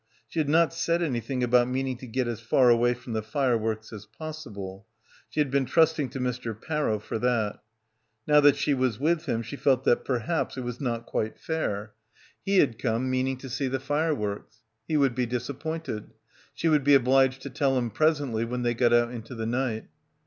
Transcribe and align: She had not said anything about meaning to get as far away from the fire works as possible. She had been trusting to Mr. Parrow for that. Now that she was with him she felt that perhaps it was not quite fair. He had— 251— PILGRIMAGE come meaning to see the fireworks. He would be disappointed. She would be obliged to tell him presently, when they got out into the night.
She 0.27 0.39
had 0.39 0.49
not 0.49 0.73
said 0.73 1.03
anything 1.03 1.43
about 1.43 1.67
meaning 1.67 1.95
to 1.97 2.07
get 2.07 2.27
as 2.27 2.39
far 2.39 2.71
away 2.71 2.95
from 2.95 3.13
the 3.13 3.21
fire 3.21 3.55
works 3.55 3.93
as 3.93 4.07
possible. 4.07 4.87
She 5.29 5.39
had 5.39 5.51
been 5.51 5.65
trusting 5.67 6.09
to 6.09 6.19
Mr. 6.19 6.59
Parrow 6.59 6.97
for 6.99 7.19
that. 7.19 7.59
Now 8.27 8.39
that 8.41 8.55
she 8.55 8.73
was 8.73 8.99
with 8.99 9.27
him 9.27 9.43
she 9.43 9.55
felt 9.57 9.83
that 9.83 10.03
perhaps 10.03 10.57
it 10.57 10.61
was 10.61 10.81
not 10.81 11.05
quite 11.05 11.37
fair. 11.37 11.93
He 12.43 12.57
had— 12.57 12.79
251— 12.79 12.79
PILGRIMAGE 12.81 12.81
come 13.03 13.11
meaning 13.11 13.37
to 13.41 13.47
see 13.47 13.67
the 13.67 13.79
fireworks. 13.79 14.63
He 14.87 14.97
would 14.97 15.13
be 15.13 15.27
disappointed. 15.27 16.09
She 16.55 16.67
would 16.67 16.83
be 16.83 16.95
obliged 16.95 17.43
to 17.43 17.51
tell 17.51 17.77
him 17.77 17.91
presently, 17.91 18.43
when 18.43 18.63
they 18.63 18.73
got 18.73 18.93
out 18.93 19.11
into 19.11 19.35
the 19.35 19.45
night. 19.45 19.85